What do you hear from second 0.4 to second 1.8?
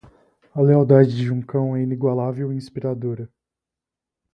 A lealdade de um cão